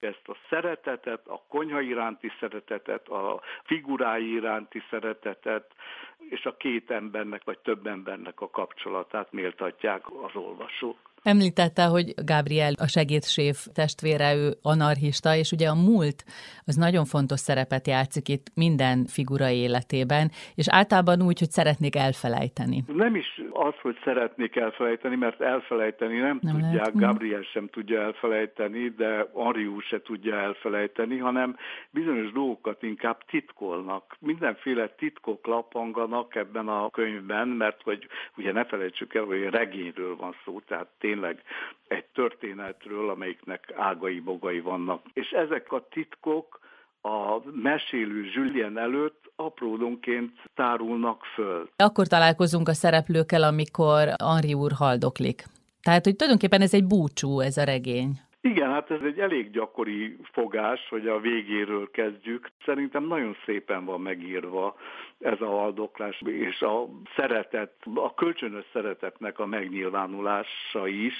ezt 0.00 0.28
a 0.28 0.36
szeretetet, 0.48 1.28
a 1.28 1.42
konyha 1.48 1.80
iránti 1.80 2.32
szeretetet, 2.40 3.08
a 3.08 3.40
figurái 3.64 4.32
iránti 4.32 4.82
szeretetet, 4.90 5.72
és 6.18 6.44
a 6.46 6.56
két 6.56 6.90
embernek 6.90 7.44
vagy 7.44 7.58
több 7.58 7.86
embernek 7.86 8.40
a 8.40 8.50
kapcsolatát 8.50 9.32
méltatják 9.32 10.10
az 10.22 10.34
olvasók. 10.34 11.09
Említette, 11.22 11.84
hogy 11.84 12.14
Gabriel 12.24 12.72
a 12.78 12.86
segédséf 12.86 13.66
testvére, 13.74 14.34
ő 14.34 14.50
anarchista, 14.62 15.34
és 15.34 15.52
ugye 15.52 15.68
a 15.68 15.74
múlt 15.74 16.24
az 16.66 16.76
nagyon 16.76 17.04
fontos 17.04 17.40
szerepet 17.40 17.86
játszik 17.86 18.28
itt 18.28 18.46
minden 18.54 19.06
figura 19.06 19.48
életében, 19.50 20.30
és 20.54 20.66
általában 20.68 21.22
úgy, 21.22 21.38
hogy 21.38 21.50
szeretnék 21.50 21.96
elfelejteni. 21.96 22.84
Nem 22.86 23.14
is 23.14 23.40
az, 23.52 23.74
hogy 23.82 23.96
szeretnék 24.04 24.56
elfelejteni, 24.56 25.16
mert 25.16 25.40
elfelejteni 25.40 26.18
nem, 26.18 26.38
nem 26.42 26.52
tudják, 26.52 26.72
lehet. 26.72 26.96
Gabriel 26.96 27.42
sem 27.42 27.68
tudja 27.68 28.00
elfelejteni, 28.00 28.88
de 28.88 29.28
Ariú 29.32 29.80
se 29.80 30.02
tudja 30.02 30.36
elfelejteni, 30.36 31.18
hanem 31.18 31.56
bizonyos 31.90 32.32
dolgokat 32.32 32.82
inkább 32.82 33.24
titkolnak. 33.24 34.16
Mindenféle 34.20 34.88
titkok 34.88 35.46
lapanganak 35.46 36.34
ebben 36.34 36.68
a 36.68 36.90
könyvben, 36.90 37.48
mert 37.48 37.82
hogy 37.82 38.06
ugye 38.36 38.52
ne 38.52 38.64
felejtsük 38.64 39.14
el, 39.14 39.24
hogy 39.24 39.42
regényről 39.42 40.16
van 40.16 40.34
szó, 40.44 40.60
tehát 40.66 40.88
tényleg 41.10 41.42
egy 41.88 42.04
történetről, 42.14 43.10
amelyiknek 43.10 43.72
ágai, 43.76 44.20
bogai 44.20 44.60
vannak. 44.60 45.02
És 45.12 45.30
ezek 45.30 45.72
a 45.72 45.86
titkok 45.90 46.60
a 47.02 47.38
mesélő 47.52 48.24
Julien 48.34 48.78
előtt 48.78 49.30
apródonként 49.36 50.32
tárulnak 50.54 51.24
föl. 51.34 51.70
Akkor 51.76 52.06
találkozunk 52.06 52.68
a 52.68 52.74
szereplőkkel, 52.74 53.42
amikor 53.42 54.08
Henri 54.24 54.54
úr 54.54 54.72
haldoklik. 54.72 55.44
Tehát, 55.82 56.04
hogy 56.04 56.16
tulajdonképpen 56.16 56.60
ez 56.60 56.74
egy 56.74 56.84
búcsú, 56.84 57.40
ez 57.40 57.56
a 57.56 57.64
regény. 57.64 58.20
Igen, 58.42 58.70
hát 58.70 58.90
ez 58.90 59.00
egy 59.02 59.20
elég 59.20 59.50
gyakori 59.50 60.16
fogás, 60.32 60.88
hogy 60.88 61.08
a 61.08 61.20
végéről 61.20 61.90
kezdjük. 61.90 62.50
Szerintem 62.64 63.04
nagyon 63.04 63.36
szépen 63.44 63.84
van 63.84 64.00
megírva 64.00 64.76
ez 65.18 65.40
a 65.40 65.46
haldoklás, 65.46 66.22
és 66.26 66.62
a 66.62 66.86
szeretet, 67.16 67.72
a 67.94 68.14
kölcsönös 68.14 68.64
szeretetnek 68.72 69.38
a 69.38 69.46
megnyilvánulása 69.46 70.86
is, 70.86 71.14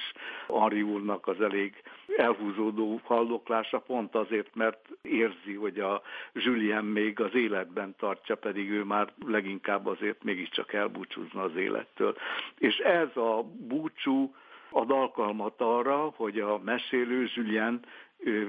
Ari 0.47 0.83
úrnak 0.83 1.27
az 1.27 1.41
elég 1.41 1.83
elhúzódó 2.17 3.01
haldoklása 3.05 3.79
pont 3.79 4.15
azért, 4.15 4.55
mert 4.55 4.89
érzi, 5.03 5.55
hogy 5.55 5.79
a 5.79 6.03
Julien 6.33 6.85
még 6.85 7.21
az 7.21 7.35
életben 7.35 7.95
tartja, 7.99 8.37
pedig 8.37 8.71
ő 8.71 8.85
már 8.85 9.13
leginkább 9.27 9.87
azért 9.87 10.25
mégiscsak 10.25 10.73
elbúcsúzna 10.73 11.43
az 11.43 11.57
élettől. 11.57 12.17
És 12.59 12.77
ez 12.77 13.17
a 13.17 13.43
búcsú 13.43 14.35
ad 14.71 14.91
alkalmat 14.91 15.61
arra, 15.61 16.13
hogy 16.17 16.39
a 16.41 16.59
mesélő 16.59 17.31
Julien 17.35 17.85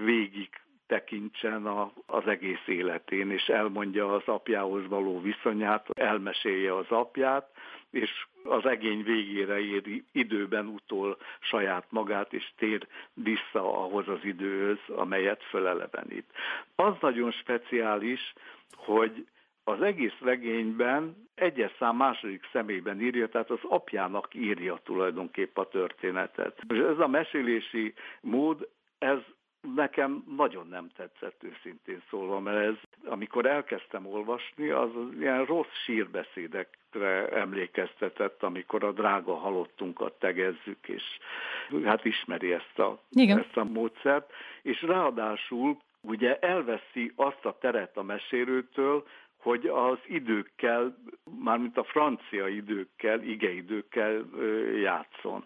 végig 0.06 0.50
tekintsen 0.88 1.66
a, 1.66 1.92
az 2.06 2.28
egész 2.28 2.68
életén, 2.68 3.32
és 3.32 3.48
elmondja 3.48 4.14
az 4.14 4.22
apjához 4.26 4.88
való 4.88 5.22
viszonyát, 5.22 5.88
elmesélje 5.94 6.76
az 6.76 6.90
apját, 6.90 7.50
és 7.92 8.26
az 8.44 8.66
egény 8.66 9.04
végére 9.04 9.60
ér 9.60 10.04
időben 10.12 10.66
utol 10.68 11.18
saját 11.40 11.86
magát, 11.90 12.34
és 12.34 12.52
tér 12.58 12.88
vissza 13.14 13.84
ahhoz 13.84 14.08
az 14.08 14.20
időhöz, 14.24 14.80
amelyet 14.88 15.44
fölelevenít. 15.44 16.26
Az 16.76 16.94
nagyon 17.00 17.32
speciális, 17.32 18.34
hogy 18.76 19.26
az 19.64 19.82
egész 19.82 20.20
regényben 20.22 21.30
egyes 21.36 21.72
szám 21.80 21.96
második 21.96 22.50
személyben 22.52 23.02
írja, 23.02 23.28
tehát 23.30 23.50
az 23.50 23.60
apjának 23.62 24.36
írja 24.36 24.80
tulajdonképp 24.84 25.58
a 25.58 25.68
történetet. 25.68 26.62
És 26.68 26.78
ez 26.78 27.00
a 27.00 27.08
mesélési 27.08 27.94
mód, 28.22 28.68
ez 28.98 29.18
nekem 29.76 30.24
nagyon 30.38 30.68
nem 30.68 30.90
tetszett 30.96 31.44
őszintén 31.44 32.02
szólva, 32.10 32.40
mert 32.40 32.68
ez, 32.68 32.76
amikor 33.06 33.46
elkezdtem 33.46 34.06
olvasni, 34.06 34.70
az, 34.70 34.90
ilyen 35.20 35.46
rossz 35.46 35.74
sírbeszédekre 35.84 37.28
emlékeztetett, 37.28 38.44
amikor 38.44 38.84
a 38.84 38.92
drága 38.92 39.36
halottunkat 39.36 40.14
tegezzük, 40.20 40.88
és 40.88 41.04
hát 41.84 42.06
ismeri 42.06 42.54
ezt 42.54 42.80
a, 42.80 43.02
Igen. 43.10 43.40
ezt 43.40 43.58
a 43.58 43.64
módszert, 43.64 44.32
és 44.62 44.82
ráadásul 44.82 45.78
ugye 46.02 46.40
elveszi 46.40 47.12
azt 47.16 47.46
a 47.46 47.58
teret 47.60 47.98
a 47.98 48.04
mesélőtől, 48.04 49.04
hogy 49.42 49.66
az 49.66 49.98
időkkel, 50.08 50.98
mármint 51.40 51.78
a 51.78 51.84
francia 51.84 52.48
időkkel, 52.48 53.22
igeidőkkel 53.22 54.26
játszon. 54.82 55.46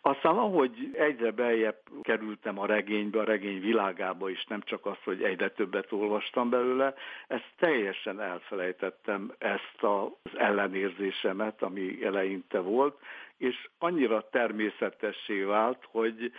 Aztán 0.00 0.36
ahogy 0.36 0.90
egyre 0.92 1.30
beljebb 1.30 1.78
kerültem 2.02 2.58
a 2.58 2.66
regénybe, 2.66 3.20
a 3.20 3.24
regény 3.24 3.60
világába 3.60 4.30
is, 4.30 4.44
nem 4.44 4.60
csak 4.60 4.86
az, 4.86 4.96
hogy 5.04 5.22
egyre 5.22 5.50
többet 5.50 5.92
olvastam 5.92 6.50
belőle, 6.50 6.94
ezt 7.26 7.52
teljesen 7.58 8.20
elfelejtettem, 8.20 9.32
ezt 9.38 9.82
az 9.82 10.38
ellenérzésemet, 10.38 11.62
ami 11.62 12.04
eleinte 12.04 12.58
volt, 12.58 12.98
és 13.36 13.68
annyira 13.78 14.28
természetessé 14.30 15.42
vált, 15.42 15.88
hogy 15.90 16.32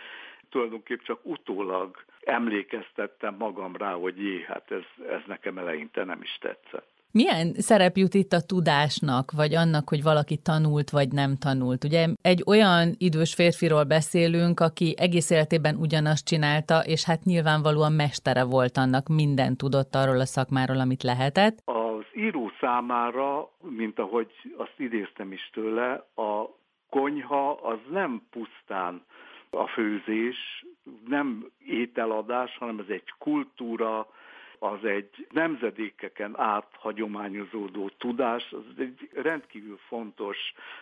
tulajdonképpen 0.50 1.04
csak 1.04 1.20
utólag 1.22 1.96
emlékeztettem 2.20 3.34
magam 3.38 3.76
rá, 3.76 3.92
hogy 3.92 4.16
jé, 4.16 4.44
hát 4.48 4.70
ez, 4.70 5.06
ez 5.08 5.20
nekem 5.26 5.58
eleinte 5.58 6.04
nem 6.04 6.22
is 6.22 6.38
tetszett. 6.40 6.88
Milyen 7.12 7.52
szerep 7.54 7.96
jut 7.96 8.14
itt 8.14 8.32
a 8.32 8.46
tudásnak, 8.46 9.32
vagy 9.36 9.54
annak, 9.54 9.88
hogy 9.88 10.02
valaki 10.02 10.36
tanult, 10.36 10.90
vagy 10.90 11.12
nem 11.12 11.36
tanult? 11.36 11.84
Ugye 11.84 12.06
egy 12.22 12.42
olyan 12.46 12.94
idős 12.98 13.34
férfiról 13.34 13.84
beszélünk, 13.84 14.60
aki 14.60 14.94
egész 14.98 15.30
életében 15.30 15.76
ugyanazt 15.76 16.26
csinálta, 16.26 16.78
és 16.84 17.04
hát 17.04 17.24
nyilvánvalóan 17.24 17.92
mestere 17.92 18.44
volt 18.44 18.76
annak, 18.76 19.08
minden 19.08 19.56
tudott 19.56 19.94
arról 19.94 20.20
a 20.20 20.24
szakmáról, 20.24 20.80
amit 20.80 21.02
lehetett. 21.02 21.56
Az 21.64 22.04
író 22.14 22.50
számára, 22.60 23.50
mint 23.60 23.98
ahogy 23.98 24.30
azt 24.56 24.74
idéztem 24.76 25.32
is 25.32 25.50
tőle, 25.52 25.92
a 26.14 26.58
konyha 26.90 27.50
az 27.52 27.78
nem 27.90 28.22
pusztán 28.30 29.04
a 29.50 29.66
főzés, 29.66 30.64
nem 31.08 31.46
ételadás, 31.58 32.56
hanem 32.56 32.78
ez 32.78 32.88
egy 32.88 33.12
kultúra, 33.18 34.08
az 34.62 34.84
egy 34.84 35.26
nemzedékeken 35.30 36.38
át 36.38 36.68
hagyományozódó 36.72 37.90
tudás, 37.98 38.52
az 38.52 38.78
egy 38.78 39.10
rendkívül 39.14 39.78
fontos, 39.86 40.36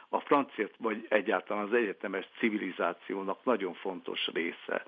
a 0.09 0.21
francia 0.21 0.69
vagy 0.79 1.07
egyáltalán 1.09 1.65
az 1.65 1.73
egyetemes 1.73 2.29
civilizációnak 2.39 3.45
nagyon 3.45 3.75
fontos 3.75 4.27
része. 4.33 4.85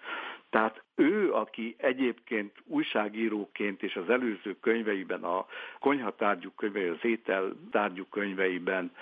Tehát 0.51 0.83
ő, 0.95 1.33
aki 1.33 1.75
egyébként 1.79 2.63
újságíróként 2.67 3.83
és 3.83 3.97
az 3.97 4.11
előző 4.11 4.57
könyveiben, 4.61 5.25
a 5.25 5.47
konyhatárgyú 5.79 6.51
könyveiben, 6.57 6.95
az 6.95 7.05
étel 7.05 7.53
tárgyú 7.71 8.05
könyveiben 8.05 8.93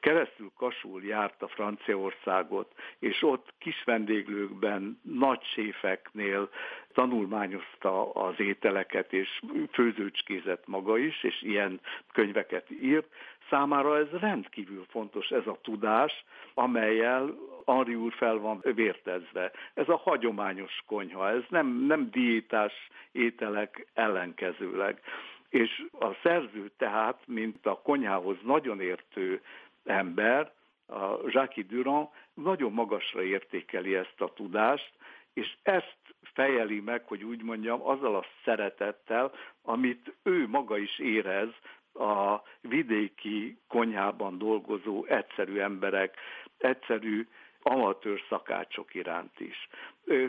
keresztül 0.00 0.50
Kasul 0.56 1.04
járta 1.04 1.48
Franciaországot, 1.48 2.72
és 2.98 3.22
ott 3.22 3.52
kis 3.58 3.84
vendéglőkben, 3.84 5.00
nagy 5.02 5.42
séfeknél 5.42 6.48
tanulmányozta 6.92 8.12
az 8.12 8.40
ételeket, 8.40 9.12
és 9.12 9.40
főzőcskézett 9.72 10.66
maga 10.66 10.98
is, 10.98 11.22
és 11.22 11.42
ilyen 11.42 11.80
könyveket 12.12 12.70
írt. 12.70 13.06
Számára 13.50 13.98
ez 13.98 14.10
rendkívül 14.10 14.84
fontos, 14.88 15.28
ez 15.28 15.46
a 15.46 15.58
tudás, 15.62 16.24
amelyel 16.54 17.38
Henri 17.66 17.94
úr 17.94 18.12
fel 18.12 18.36
van 18.36 18.60
vértezve. 18.74 19.52
Ez 19.74 19.88
a 19.88 19.96
hagyományos 19.96 20.82
konyha, 20.86 21.30
ez 21.30 21.42
nem, 21.48 21.84
nem 21.86 22.10
diétás 22.10 22.72
ételek 23.12 23.86
ellenkezőleg. 23.94 25.00
És 25.48 25.84
a 25.98 26.14
szerző 26.22 26.70
tehát, 26.76 27.22
mint 27.26 27.66
a 27.66 27.80
konyhához 27.82 28.36
nagyon 28.42 28.80
értő 28.80 29.40
ember, 29.84 30.52
a 30.86 31.28
Jacques 31.28 31.66
Durand 31.66 32.08
nagyon 32.34 32.72
magasra 32.72 33.22
értékeli 33.22 33.94
ezt 33.94 34.20
a 34.20 34.32
tudást, 34.32 34.92
és 35.32 35.56
ezt 35.62 35.98
fejeli 36.22 36.80
meg, 36.80 37.04
hogy 37.06 37.22
úgy 37.22 37.42
mondjam, 37.42 37.82
azzal 37.82 38.16
a 38.16 38.24
szeretettel, 38.44 39.32
amit 39.62 40.14
ő 40.22 40.48
maga 40.48 40.78
is 40.78 40.98
érez 40.98 41.48
a 41.94 42.42
vidéki 42.60 43.58
konyhában 43.68 44.38
dolgozó 44.38 45.04
egyszerű 45.04 45.58
emberek, 45.58 46.16
egyszerű 46.58 47.26
amatőr 47.62 48.20
szakácsok 48.28 48.94
iránt 48.94 49.40
is. 49.40 49.68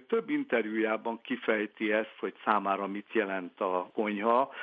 Több 0.07 0.29
interjújában 0.29 1.21
kifejti 1.21 1.91
ezt, 1.91 2.15
hogy 2.19 2.35
számára 2.43 2.87
mit 2.87 3.13
jelent 3.13 3.61
a 3.61 3.89
konyha, 3.93 4.53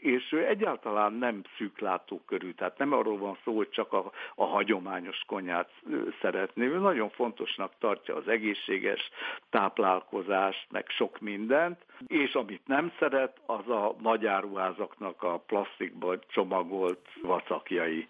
és 0.00 0.32
egyáltalán 0.32 1.12
nem 1.12 1.42
szűklátókörű, 1.56 2.52
tehát 2.52 2.78
nem 2.78 2.92
arról 2.92 3.18
van 3.18 3.38
szó, 3.44 3.56
hogy 3.56 3.70
csak 3.70 3.92
a, 3.92 4.10
a 4.34 4.44
hagyományos 4.44 5.22
konyhát 5.26 5.70
szeretné. 6.20 6.66
Ő 6.66 6.78
nagyon 6.78 7.10
fontosnak 7.10 7.72
tartja 7.78 8.16
az 8.16 8.28
egészséges 8.28 9.10
táplálkozást, 9.50 10.66
meg 10.70 10.88
sok 10.88 11.20
mindent, 11.20 11.84
és 12.06 12.34
amit 12.34 12.66
nem 12.66 12.92
szeret, 12.98 13.36
az 13.46 13.68
a 13.68 13.94
nagyáruházaknak 14.00 15.22
a 15.22 15.38
plastikba 15.38 16.18
csomagolt 16.18 17.08
vacakjai. 17.22 18.08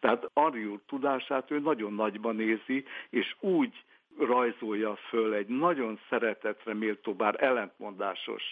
Tehát 0.00 0.30
Ari 0.32 0.78
tudását 0.86 1.50
ő 1.50 1.58
nagyon 1.58 1.92
nagyban 1.92 2.36
nézi, 2.36 2.84
és 3.10 3.34
úgy 3.40 3.84
rajzolja 4.18 4.96
föl 4.96 5.34
egy 5.34 5.46
nagyon 5.46 6.00
szeretetre 6.08 6.74
méltó, 6.74 7.14
bár 7.14 7.34
ellentmondásos 7.38 8.42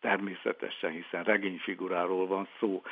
természetesen, 0.00 0.90
hiszen 0.90 1.24
regényfiguráról 1.24 2.26
van 2.26 2.48
szó, 2.60 2.82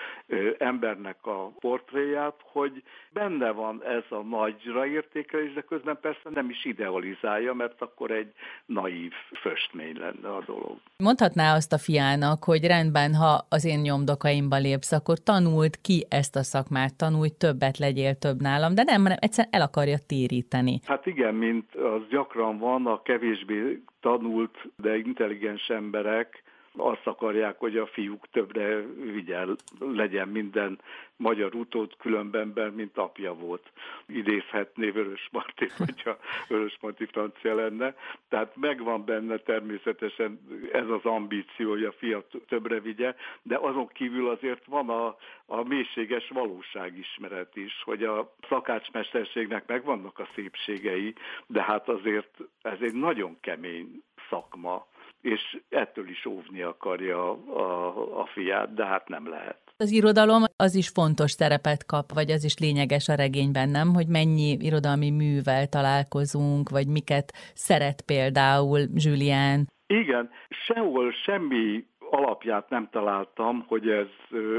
embernek 0.59 1.27
a 1.27 1.53
portréját, 1.61 2.35
hogy 2.43 2.83
benne 3.11 3.51
van 3.51 3.83
ez 3.85 4.05
a 4.09 4.23
nagyra 4.23 4.87
értékelés, 4.87 5.53
de 5.53 5.61
közben 5.61 5.99
persze 6.01 6.31
nem 6.35 6.51
is 6.51 6.65
idealizálja, 6.65 7.55
mert 7.55 7.83
akkor 7.83 8.11
egy 8.11 8.33
naív 8.67 9.13
föstmény 9.41 9.99
lenne 9.99 10.35
a 10.35 10.43
dolog. 10.47 10.77
Mondhatná 10.97 11.55
azt 11.55 11.73
a 11.73 11.79
fiának, 11.79 12.45
hogy 12.45 12.67
rendben, 12.67 13.15
ha 13.15 13.47
az 13.49 13.65
én 13.65 13.79
nyomdokaimba 13.79 14.57
lépsz, 14.57 14.93
akkor 14.93 15.19
tanult 15.23 15.77
ki 15.81 16.07
ezt 16.09 16.37
a 16.37 16.43
szakmát, 16.43 16.97
tanulj 16.97 17.31
többet, 17.39 17.79
legyél 17.79 18.15
több 18.15 18.41
nálam, 18.41 18.75
de 18.75 18.83
nem, 18.83 19.03
hanem 19.03 19.19
egyszerűen 19.21 19.55
el 19.55 19.61
akarja 19.61 19.99
téríteni. 20.07 20.81
Hát 20.85 21.07
igen, 21.07 21.35
mint 21.35 21.75
az 21.75 22.03
gyakran 22.11 22.59
van, 22.59 22.87
a 22.87 23.03
kevésbé 23.03 23.83
tanult, 24.01 24.57
de 24.77 24.97
intelligens 24.97 25.69
emberek 25.69 26.43
azt 26.77 27.07
akarják, 27.07 27.59
hogy 27.59 27.77
a 27.77 27.87
fiúk 27.87 28.27
többre 28.31 28.81
vigyel, 29.13 29.57
legyen 29.79 30.29
minden 30.29 30.81
magyar 31.17 31.55
utód 31.55 31.97
különbenben, 31.97 32.73
mint 32.73 32.99
apja 32.99 33.35
volt. 33.35 33.73
Idézhetné 34.07 34.91
Vörös 34.91 35.29
Marti, 35.33 35.69
hogyha 35.87 36.17
Vörös 36.49 36.79
Marti 36.81 37.07
francia 37.07 37.55
lenne. 37.55 37.95
Tehát 38.29 38.57
megvan 38.57 39.05
benne 39.05 39.37
természetesen 39.37 40.41
ez 40.73 40.89
az 40.89 41.05
ambíció, 41.05 41.71
hogy 41.71 41.85
a 41.85 41.93
fiat 41.93 42.27
többre 42.49 42.81
vigye, 42.81 43.15
de 43.43 43.57
azon 43.57 43.89
kívül 43.89 44.29
azért 44.29 44.65
van 44.65 44.89
a, 44.89 45.17
a 45.47 45.63
mélységes 45.63 46.29
valóságismeret 46.29 47.57
is, 47.57 47.83
hogy 47.85 48.03
a 48.05 48.35
szakácsmesterségnek 48.49 49.67
megvannak 49.67 50.19
a 50.19 50.29
szépségei, 50.35 51.15
de 51.47 51.63
hát 51.63 51.89
azért 51.89 52.39
ez 52.63 52.79
egy 52.81 52.95
nagyon 52.95 53.37
kemény 53.41 54.03
szakma, 54.29 54.87
és 55.27 55.59
ettől 55.69 56.09
is 56.09 56.27
óvni 56.27 56.63
akarja 56.63 57.31
a, 57.31 58.21
a 58.21 58.27
fiát, 58.27 58.75
de 58.75 58.85
hát 58.85 59.09
nem 59.09 59.29
lehet. 59.29 59.59
Az 59.77 59.91
irodalom 59.91 60.43
az 60.57 60.75
is 60.75 60.89
fontos 60.89 61.31
szerepet 61.31 61.87
kap, 61.87 62.13
vagy 62.13 62.31
az 62.31 62.45
is 62.45 62.59
lényeges 62.59 63.09
a 63.09 63.15
regényben, 63.15 63.69
nem? 63.69 63.95
Hogy 63.95 64.07
mennyi 64.09 64.57
irodalmi 64.61 65.11
művel 65.11 65.67
találkozunk, 65.67 66.69
vagy 66.69 66.87
miket 66.89 67.33
szeret 67.55 68.03
például 68.03 68.81
Julián. 68.95 69.67
Igen, 69.87 70.31
sehol 70.49 71.13
semmi 71.13 71.87
alapját 72.11 72.71
nem 72.71 72.89
találtam, 72.91 73.65
hogy 73.69 73.89
ez 73.89 74.09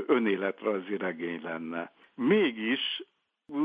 önéletrajzi 0.08 0.98
regény 0.98 1.42
lenne. 1.44 1.92
Mégis 2.16 3.04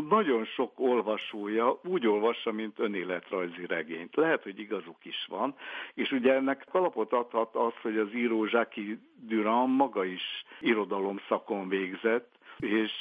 nagyon 0.09 0.45
sok 0.45 0.73
olvasója 0.77 1.79
úgy 1.85 2.07
olvassa, 2.07 2.53
mint 2.53 2.79
önéletrajzi 2.79 3.67
regényt. 3.67 4.17
Lehet, 4.17 4.43
hogy 4.43 4.59
igazuk 4.59 5.05
is 5.05 5.27
van, 5.29 5.55
és 5.95 6.11
ugye 6.11 6.33
ennek 6.33 6.67
alapot 6.71 7.13
adhat 7.13 7.55
az, 7.55 7.73
hogy 7.83 7.99
az 7.99 8.15
író 8.15 8.45
Jacques 8.45 8.97
Durand 9.17 9.77
maga 9.77 10.05
is 10.05 10.45
irodalom 10.61 11.21
szakon 11.29 11.69
végzett, 11.69 12.31
és 12.59 12.93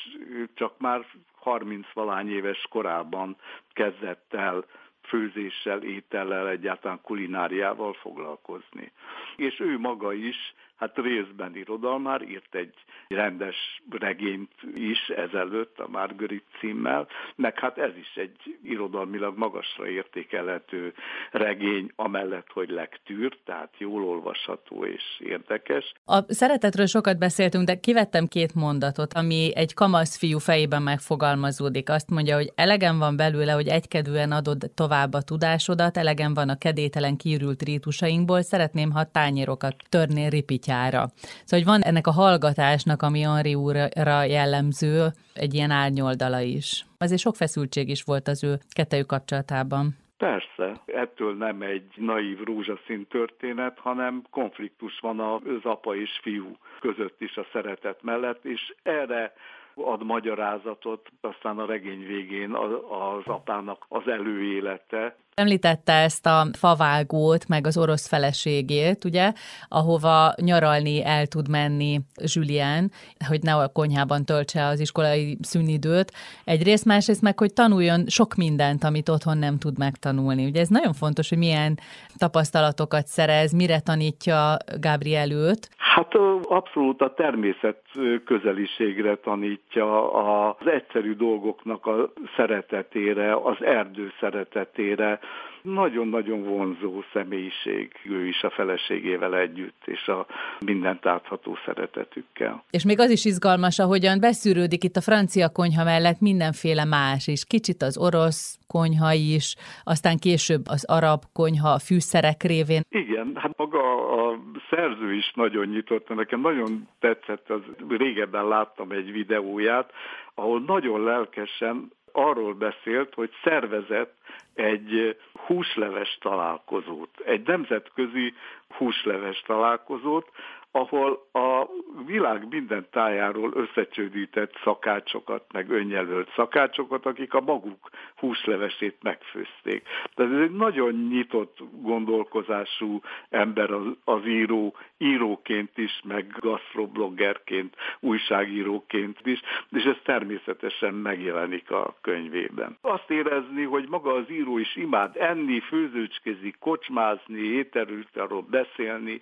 csak 0.53 0.79
már 0.79 1.05
30 1.35 1.87
valány 1.93 2.29
éves 2.29 2.65
korában 2.69 3.35
kezdett 3.73 4.33
el 4.33 4.65
főzéssel, 5.01 5.83
étellel, 5.83 6.49
egyáltalán 6.49 7.01
kulináriával 7.01 7.93
foglalkozni. 7.93 8.91
És 9.35 9.59
ő 9.59 9.79
maga 9.79 10.13
is 10.13 10.53
hát 10.81 10.97
részben 10.97 11.55
irodalmár, 11.55 12.21
írt 12.21 12.55
egy 12.55 12.73
rendes 13.07 13.81
regényt 13.89 14.51
is 14.75 15.07
ezelőtt 15.07 15.79
a 15.79 15.87
Margarit 15.87 16.43
címmel, 16.59 17.07
meg 17.35 17.59
hát 17.59 17.77
ez 17.77 17.95
is 17.97 18.15
egy 18.15 18.57
irodalmilag 18.63 19.37
magasra 19.37 19.87
értékelhető 19.87 20.93
regény, 21.31 21.91
amellett, 21.95 22.47
hogy 22.53 22.69
lektűr, 22.69 23.37
tehát 23.45 23.73
jól 23.77 24.03
olvasható 24.03 24.85
és 24.85 25.03
érdekes. 25.19 25.93
A 26.05 26.33
szeretetről 26.33 26.85
sokat 26.85 27.17
beszéltünk, 27.17 27.65
de 27.65 27.79
kivettem 27.79 28.27
két 28.27 28.55
mondatot, 28.55 29.13
ami 29.13 29.51
egy 29.55 29.73
kamasz 29.73 30.17
fiú 30.17 30.37
fejében 30.37 30.81
megfogalmazódik. 30.81 31.89
Azt 31.89 32.09
mondja, 32.09 32.35
hogy 32.35 32.51
elegem 32.55 32.97
van 32.97 33.15
belőle, 33.15 33.51
hogy 33.51 33.67
egykedően 33.67 34.31
adod 34.31 34.71
tovább 34.75 35.13
a 35.13 35.21
tudásodat, 35.21 35.97
elegem 35.97 36.33
van 36.33 36.49
a 36.49 36.57
kedételen 36.57 37.17
kiürült 37.17 37.61
rítusainkból, 37.61 38.41
szeretném, 38.41 38.91
ha 38.91 39.11
tányérokat 39.11 39.75
törnél 39.89 40.29
ripitya 40.29 40.69
útjára. 40.71 41.07
Szóval, 41.15 41.59
hogy 41.59 41.65
van 41.65 41.81
ennek 41.81 42.07
a 42.07 42.11
hallgatásnak, 42.11 43.01
ami 43.01 43.21
Henri 43.21 43.55
úrra 43.55 44.23
jellemző, 44.23 45.07
egy 45.33 45.53
ilyen 45.53 45.71
árnyoldala 45.71 46.39
is. 46.39 46.85
Azért 46.97 47.21
sok 47.21 47.35
feszültség 47.35 47.89
is 47.89 48.03
volt 48.03 48.27
az 48.27 48.43
ő 48.43 48.57
kettejük 48.73 49.07
kapcsolatában. 49.07 49.95
Persze, 50.17 50.81
ettől 50.85 51.35
nem 51.35 51.61
egy 51.61 51.91
naív 51.95 52.39
rózsaszín 52.43 53.07
történet, 53.09 53.79
hanem 53.79 54.21
konfliktus 54.29 54.99
van 54.99 55.19
az 55.19 55.63
apa 55.63 55.95
és 55.95 56.19
fiú 56.21 56.57
között 56.79 57.21
is 57.21 57.37
a 57.37 57.45
szeretet 57.53 58.01
mellett, 58.01 58.45
és 58.45 58.73
erre 58.83 59.33
ad 59.73 60.03
magyarázatot, 60.03 61.09
aztán 61.21 61.59
a 61.59 61.65
regény 61.65 62.05
végén 62.07 62.51
az 62.53 63.23
apának 63.25 63.85
az 63.87 64.07
előélete, 64.07 65.15
Említette 65.35 65.93
ezt 65.93 66.25
a 66.25 66.45
favágót, 66.53 67.47
meg 67.47 67.67
az 67.67 67.77
orosz 67.77 68.07
feleségét, 68.07 69.05
ugye, 69.05 69.31
ahova 69.67 70.33
nyaralni 70.41 71.05
el 71.05 71.25
tud 71.25 71.49
menni 71.49 71.99
Julien, 72.33 72.91
hogy 73.27 73.41
ne 73.41 73.55
a 73.55 73.67
konyhában 73.67 74.25
töltse 74.25 74.65
az 74.65 74.79
iskolai 74.79 75.37
szünidőt. 75.41 76.11
Egyrészt, 76.43 76.85
másrészt 76.85 77.21
meg, 77.21 77.39
hogy 77.39 77.53
tanuljon 77.53 78.03
sok 78.07 78.35
mindent, 78.35 78.83
amit 78.83 79.09
otthon 79.09 79.37
nem 79.37 79.57
tud 79.57 79.77
megtanulni. 79.77 80.45
Ugye 80.45 80.59
ez 80.59 80.67
nagyon 80.67 80.93
fontos, 80.93 81.29
hogy 81.29 81.37
milyen 81.37 81.79
tapasztalatokat 82.17 83.05
szerez, 83.07 83.51
mire 83.51 83.79
tanítja 83.79 84.57
Gabriel 84.79 85.31
őt. 85.31 85.69
Hát 85.77 86.15
abszolút 86.43 87.01
a 87.01 87.13
természet 87.13 87.81
közeliségre 88.25 89.15
tanítja, 89.15 90.13
az 90.13 90.67
egyszerű 90.67 91.15
dolgoknak 91.15 91.85
a 91.85 92.11
szeretetére, 92.35 93.35
az 93.35 93.57
erdő 93.63 94.11
szeretetére, 94.19 95.19
nagyon-nagyon 95.63 96.43
vonzó 96.43 97.03
személyiség, 97.13 97.91
ő 98.03 98.27
is 98.27 98.41
a 98.43 98.49
feleségével 98.49 99.35
együtt, 99.35 99.81
és 99.85 100.07
a 100.07 100.25
mindent 100.65 101.05
átható 101.05 101.57
szeretetükkel. 101.65 102.63
És 102.69 102.85
még 102.85 102.99
az 102.99 103.09
is 103.09 103.25
izgalmas, 103.25 103.79
ahogyan 103.79 104.19
beszűrődik 104.19 104.83
itt 104.83 104.95
a 104.95 105.01
francia 105.01 105.49
konyha 105.49 105.83
mellett 105.83 106.19
mindenféle 106.19 106.85
más 106.85 107.27
is. 107.27 107.45
Kicsit 107.45 107.81
az 107.81 107.97
orosz 107.97 108.59
konyha 108.67 109.13
is, 109.13 109.55
aztán 109.83 110.17
később 110.17 110.61
az 110.65 110.85
arab 110.87 111.21
konyha 111.33 111.69
a 111.69 111.79
fűszerek 111.79 112.43
révén. 112.43 112.81
Igen, 112.89 113.31
hát 113.35 113.57
maga 113.57 113.81
a 114.11 114.39
szerző 114.69 115.13
is 115.13 115.31
nagyon 115.35 115.65
nyitott, 115.67 116.15
nekem 116.15 116.41
nagyon 116.41 116.87
tetszett, 116.99 117.49
az 117.49 117.61
régebben 117.87 118.47
láttam 118.47 118.91
egy 118.91 119.11
videóját, 119.11 119.91
ahol 120.35 120.61
nagyon 120.61 121.03
lelkesen 121.03 121.91
arról 122.11 122.53
beszélt, 122.53 123.13
hogy 123.13 123.31
szervezett 123.43 124.13
egy 124.53 125.17
húsleves 125.45 126.17
találkozót, 126.21 127.09
egy 127.25 127.47
nemzetközi 127.47 128.33
húsleves 128.77 129.41
találkozót, 129.45 130.29
ahol 130.71 131.27
a 131.31 131.67
világ 132.05 132.47
minden 132.49 132.87
tájáról 132.91 133.51
összecsődített 133.53 134.53
szakácsokat, 134.63 135.43
meg 135.53 135.69
önjelölt 135.69 136.31
szakácsokat, 136.35 137.05
akik 137.05 137.33
a 137.33 137.41
maguk 137.41 137.89
húslevesét 138.15 138.97
megfőzték. 139.01 139.87
Tehát 140.15 140.33
ez 140.33 140.39
egy 140.39 140.55
nagyon 140.55 140.93
nyitott 140.93 141.57
gondolkozású 141.81 143.01
ember 143.29 143.71
az, 144.03 144.25
író, 144.25 144.75
íróként 144.97 145.77
is, 145.77 146.01
meg 146.03 146.35
gasztrobloggerként, 146.39 147.75
újságíróként 147.99 149.19
is, 149.23 149.41
és 149.69 149.83
ez 149.83 149.97
természetesen 150.03 150.93
megjelenik 150.93 151.71
a 151.71 151.95
könyvében. 152.01 152.77
Azt 152.81 153.09
érezni, 153.09 153.63
hogy 153.63 153.89
maga 153.89 154.13
az 154.13 154.29
író 154.29 154.57
is 154.57 154.75
imád 154.75 155.15
enni, 155.17 155.59
főzőcskézik, 155.59 156.55
kocsmázni, 156.59 157.39
ételről 157.41 158.45
beszélni, 158.49 159.21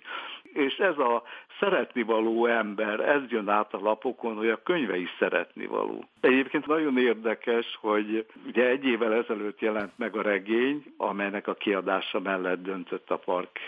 és 0.52 0.76
ez 0.76 0.98
a 0.98 1.22
szeretni 1.58 2.02
való 2.02 2.46
ember, 2.46 3.00
ez 3.00 3.22
jön 3.28 3.48
át 3.48 3.74
a 3.74 3.80
lapokon, 3.80 4.36
hogy 4.36 4.48
a 4.48 4.62
könyve 4.62 4.96
is 4.96 5.10
szeretni 5.18 5.66
való. 5.66 6.04
Egyébként 6.20 6.66
nagyon 6.66 6.98
érdekes, 6.98 7.78
hogy 7.80 8.26
ugye 8.46 8.66
egy 8.66 8.84
évvel 8.84 9.12
ezelőtt 9.12 9.60
jelent 9.60 9.92
meg 9.96 10.16
a 10.16 10.22
regény, 10.22 10.84
amelynek 10.96 11.46
a 11.46 11.54
kiadása 11.54 12.20
mellett 12.20 12.62
döntött 12.62 13.10
a 13.10 13.16
park 13.16 13.58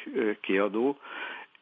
kiadó, 0.41 0.99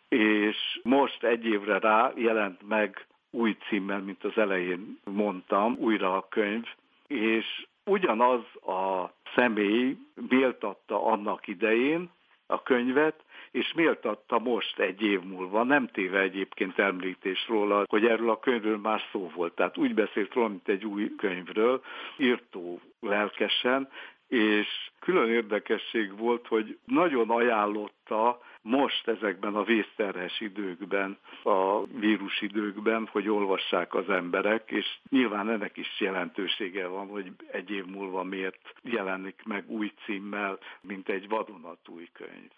és 0.09 0.81
most 0.83 1.25
egy 1.25 1.47
évre 1.47 1.79
rá 1.79 2.13
jelent 2.15 2.69
meg 2.69 3.07
új 3.31 3.57
címmel, 3.69 4.01
mint 4.01 4.25
az 4.25 4.39
elején 4.39 4.99
mondtam, 5.05 5.77
újra 5.79 6.17
a 6.17 6.27
könyv, 6.29 6.65
és 7.07 7.67
ugyanaz 7.85 8.41
a 8.67 9.13
személy 9.35 9.97
méltatta 10.29 11.05
annak 11.05 11.47
idején 11.47 12.11
a 12.51 12.63
könyvet, 12.63 13.25
és 13.51 13.73
méltatta 13.73 14.39
most 14.39 14.79
egy 14.79 15.03
év 15.03 15.21
múlva, 15.21 15.63
nem 15.63 15.87
téve 15.87 16.21
egyébként 16.21 16.79
említés 16.79 17.49
róla, 17.49 17.85
hogy 17.89 18.07
erről 18.07 18.31
a 18.31 18.39
könyvről 18.39 18.79
már 18.79 19.01
szó 19.13 19.31
volt. 19.35 19.55
Tehát 19.55 19.77
úgy 19.77 19.95
beszélt 19.95 20.35
róla, 20.35 20.49
mint 20.49 20.69
egy 20.69 20.85
új 20.85 21.15
könyvről, 21.17 21.83
írtó 22.17 22.81
lelkesen, 23.01 23.89
és 24.29 24.91
külön 24.99 25.29
érdekesség 25.29 26.19
volt, 26.19 26.47
hogy 26.47 26.79
nagyon 26.85 27.31
ajánlotta 27.31 28.41
most 28.63 29.09
ezekben 29.09 29.55
a 29.55 29.63
vészterhes 29.63 30.41
időkben, 30.41 31.19
a 31.43 31.87
vírus 31.87 32.41
időkben, 32.41 33.09
hogy 33.13 33.29
olvassák 33.29 33.95
az 33.95 34.09
emberek, 34.09 34.71
és 34.71 34.99
nyilván 35.11 35.51
ennek 35.51 35.77
is 35.77 36.01
jelentősége 36.01 36.87
van, 36.87 37.09
hogy 37.09 37.33
egy 37.53 37.71
év 37.71 37.85
múlva 37.85 38.23
miért 38.23 38.75
jelenik 38.83 39.43
meg 39.45 39.71
új 39.71 39.93
címmel, 40.05 40.59
mint 40.81 41.09
egy 41.09 41.29
vadonatúj 41.29 42.09
könyv. 42.13 42.51